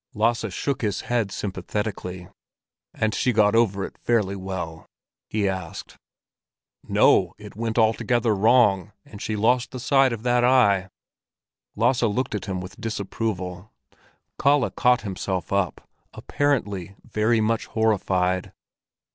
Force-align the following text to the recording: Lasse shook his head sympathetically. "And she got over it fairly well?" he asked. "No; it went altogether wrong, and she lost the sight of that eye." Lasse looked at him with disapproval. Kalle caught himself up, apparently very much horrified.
Lasse 0.15 0.51
shook 0.51 0.81
his 0.81 1.01
head 1.01 1.31
sympathetically. 1.31 2.27
"And 2.91 3.13
she 3.13 3.31
got 3.31 3.53
over 3.55 3.83
it 3.85 3.99
fairly 3.99 4.35
well?" 4.35 4.87
he 5.29 5.47
asked. 5.47 5.95
"No; 6.87 7.35
it 7.37 7.55
went 7.55 7.77
altogether 7.77 8.33
wrong, 8.33 8.93
and 9.05 9.21
she 9.21 9.35
lost 9.35 9.69
the 9.69 9.79
sight 9.79 10.11
of 10.11 10.23
that 10.23 10.43
eye." 10.43 10.89
Lasse 11.75 12.01
looked 12.01 12.33
at 12.33 12.45
him 12.45 12.61
with 12.61 12.81
disapproval. 12.81 13.69
Kalle 14.41 14.71
caught 14.71 15.01
himself 15.01 15.53
up, 15.53 15.87
apparently 16.15 16.95
very 17.03 17.39
much 17.39 17.67
horrified. 17.67 18.53